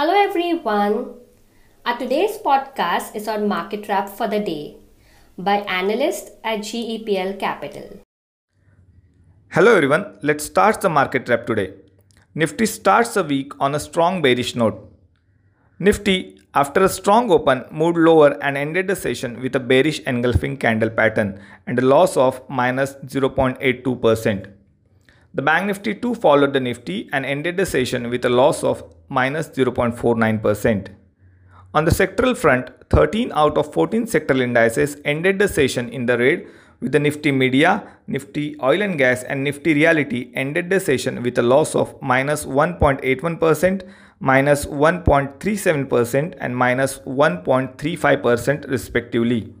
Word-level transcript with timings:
Hello 0.00 0.14
everyone. 0.18 0.94
Our 1.84 1.98
today's 1.98 2.38
podcast 2.38 3.14
is 3.14 3.28
on 3.28 3.46
market 3.46 3.86
wrap 3.86 4.08
for 4.08 4.26
the 4.26 4.38
day 4.40 4.76
by 5.36 5.56
analyst 5.78 6.30
at 6.42 6.60
GEPL 6.60 7.38
Capital. 7.38 8.00
Hello 9.50 9.74
everyone. 9.74 10.06
Let's 10.22 10.44
start 10.44 10.80
the 10.80 10.88
market 10.88 11.28
wrap 11.28 11.46
today. 11.46 11.74
Nifty 12.34 12.64
starts 12.64 13.12
the 13.12 13.22
week 13.22 13.52
on 13.60 13.74
a 13.74 13.80
strong 13.88 14.22
bearish 14.22 14.54
note. 14.54 14.78
Nifty 15.78 16.38
after 16.54 16.82
a 16.82 16.88
strong 16.88 17.30
open 17.30 17.66
moved 17.70 17.98
lower 17.98 18.42
and 18.42 18.56
ended 18.56 18.88
the 18.88 18.96
session 18.96 19.42
with 19.42 19.54
a 19.54 19.60
bearish 19.60 20.00
engulfing 20.14 20.56
candle 20.56 20.88
pattern 20.88 21.38
and 21.66 21.78
a 21.78 21.82
loss 21.82 22.16
of 22.16 22.40
minus 22.48 22.94
0.82%. 23.04 24.50
The 25.34 25.42
Bank 25.42 25.66
Nifty 25.66 25.94
too 25.94 26.14
followed 26.14 26.54
the 26.54 26.60
Nifty 26.60 27.10
and 27.12 27.26
ended 27.26 27.58
the 27.58 27.66
session 27.66 28.08
with 28.08 28.24
a 28.24 28.30
loss 28.30 28.64
of 28.64 28.82
minus 29.10 29.50
0.49%. 29.50 30.88
On 31.74 31.84
the 31.84 31.90
sectoral 31.90 32.36
front, 32.36 32.70
13 32.88 33.30
out 33.32 33.58
of 33.58 33.72
14 33.72 34.06
sectoral 34.06 34.40
indices 34.40 34.96
ended 35.04 35.38
the 35.38 35.46
session 35.46 35.88
in 35.90 36.06
the 36.06 36.16
red 36.16 36.46
with 36.80 36.92
the 36.92 36.98
Nifty 36.98 37.30
Media, 37.30 37.86
Nifty 38.06 38.56
Oil 38.62 38.80
and 38.82 38.96
Gas 38.96 39.22
and 39.22 39.44
Nifty 39.44 39.74
Realty 39.74 40.32
ended 40.34 40.70
the 40.70 40.80
session 40.80 41.22
with 41.22 41.36
a 41.38 41.42
loss 41.42 41.74
of 41.74 41.94
minus 42.00 42.46
1.81%, 42.46 43.82
minus 44.18 44.64
1.37% 44.64 46.34
and 46.40 46.56
minus 46.56 46.98
1.35% 47.00 48.70
respectively. 48.70 49.52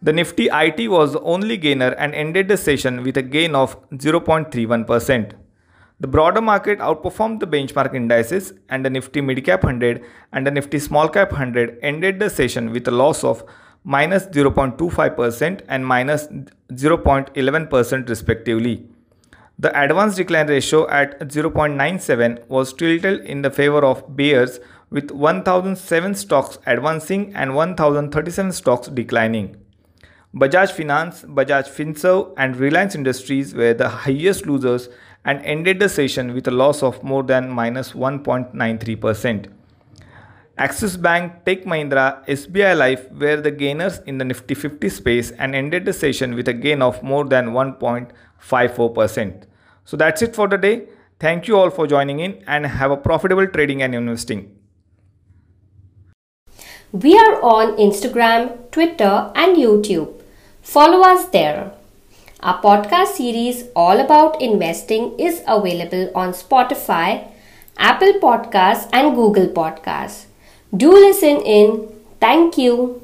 The 0.00 0.12
Nifty 0.12 0.48
IT 0.52 0.88
was 0.90 1.12
the 1.12 1.20
only 1.20 1.56
gainer 1.56 1.90
and 1.90 2.14
ended 2.14 2.48
the 2.48 2.56
session 2.56 3.02
with 3.02 3.16
a 3.16 3.22
gain 3.22 3.54
of 3.54 3.76
0.31%. 3.90 5.32
The 6.02 6.08
broader 6.08 6.40
market 6.40 6.80
outperformed 6.80 7.38
the 7.38 7.46
benchmark 7.46 7.94
indices 7.94 8.54
and 8.68 8.84
the 8.84 8.90
Nifty 8.90 9.20
Midcap 9.20 9.62
100 9.62 10.04
and 10.32 10.44
the 10.44 10.50
Nifty 10.50 10.80
Small 10.80 11.08
Cap 11.08 11.30
100 11.30 11.78
ended 11.80 12.18
the 12.18 12.28
session 12.28 12.72
with 12.72 12.88
a 12.88 12.90
loss 12.90 13.22
of 13.22 13.44
minus 13.84 14.26
0.25% 14.26 15.60
and 15.68 15.86
minus 15.86 16.26
0.11% 16.72 18.08
respectively. 18.08 18.84
The 19.60 19.80
advance 19.80 20.16
decline 20.16 20.48
ratio 20.48 20.88
at 20.90 21.20
0.97 21.20 22.48
was 22.48 22.72
tilted 22.72 23.20
in 23.24 23.42
the 23.42 23.50
favor 23.52 23.84
of 23.84 24.16
bears 24.16 24.58
with 24.90 25.12
1007 25.12 26.16
stocks 26.16 26.58
advancing 26.66 27.32
and 27.36 27.54
1037 27.54 28.50
stocks 28.50 28.88
declining. 28.88 29.56
Bajaj 30.34 30.72
Finance, 30.72 31.22
Bajaj 31.22 31.68
Finserv 31.68 32.32
and 32.38 32.56
Reliance 32.56 32.94
Industries 32.94 33.54
were 33.54 33.74
the 33.74 33.88
highest 33.88 34.46
losers 34.46 34.88
and 35.24 35.40
ended 35.44 35.78
the 35.78 35.88
session 35.88 36.34
with 36.34 36.48
a 36.48 36.50
loss 36.50 36.82
of 36.82 37.02
more 37.02 37.22
than 37.22 37.48
minus 37.50 37.92
1.93%. 37.92 39.46
Axis 40.58 40.96
Bank, 40.96 41.44
Tech 41.44 41.64
Mahindra, 41.64 42.26
SBI 42.26 42.76
Life 42.76 43.10
were 43.12 43.40
the 43.40 43.50
gainers 43.50 43.98
in 44.00 44.18
the 44.18 44.24
Nifty 44.24 44.54
50 44.54 44.88
space 44.88 45.30
and 45.32 45.54
ended 45.54 45.84
the 45.84 45.92
session 45.92 46.34
with 46.34 46.46
a 46.46 46.52
gain 46.52 46.82
of 46.82 47.02
more 47.02 47.24
than 47.24 47.48
1.54%. 47.48 49.44
So 49.84 49.96
that's 49.96 50.22
it 50.22 50.36
for 50.36 50.48
the 50.48 50.58
day. 50.58 50.88
Thank 51.18 51.48
you 51.48 51.56
all 51.56 51.70
for 51.70 51.86
joining 51.86 52.20
in 52.20 52.42
and 52.46 52.66
have 52.66 52.90
a 52.90 52.96
profitable 52.96 53.46
trading 53.46 53.82
and 53.82 53.94
investing. 53.94 54.56
We 56.92 57.16
are 57.16 57.40
on 57.42 57.76
Instagram, 57.78 58.70
Twitter, 58.70 59.32
and 59.34 59.56
YouTube. 59.56 60.20
Follow 60.60 61.00
us 61.00 61.26
there. 61.28 61.72
Our 62.42 62.60
podcast 62.60 63.12
series 63.18 63.66
all 63.76 64.00
about 64.00 64.42
investing 64.42 65.16
is 65.16 65.42
available 65.46 66.10
on 66.12 66.32
Spotify, 66.32 67.28
Apple 67.78 68.14
Podcasts, 68.14 68.88
and 68.92 69.14
Google 69.14 69.46
Podcasts. 69.46 70.24
Do 70.76 70.90
listen 70.90 71.36
in. 71.42 71.88
Thank 72.20 72.58
you. 72.58 73.00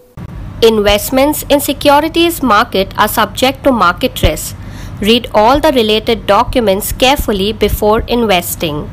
Investments 0.61 1.45
in 1.49 1.61
securities 1.61 2.43
market 2.43 2.93
are 2.99 3.07
subject 3.07 3.63
to 3.63 3.71
market 3.71 4.21
risk. 4.25 4.57
Read 5.01 5.29
all 5.33 5.61
the 5.61 5.71
related 5.71 6.27
documents 6.27 6.91
carefully 6.91 7.53
before 7.53 8.01
investing. 8.09 8.91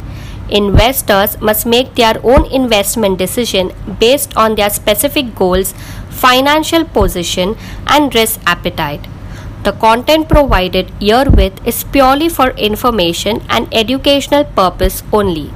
Investors 0.48 1.42
must 1.42 1.66
make 1.66 1.96
their 1.96 2.24
own 2.24 2.46
investment 2.52 3.18
decision 3.18 3.72
based 4.00 4.38
on 4.38 4.54
their 4.54 4.70
specific 4.70 5.34
goals, 5.34 5.74
financial 6.12 6.86
position, 6.86 7.58
and 7.88 8.14
risk 8.14 8.40
appetite. 8.46 9.08
The 9.66 9.72
content 9.72 10.30
provided 10.30 10.92
herewith 11.02 11.60
is 11.66 11.84
purely 11.84 12.30
for 12.30 12.50
information 12.52 13.42
and 13.50 13.68
educational 13.74 14.44
purpose 14.44 15.02
only. 15.12 15.50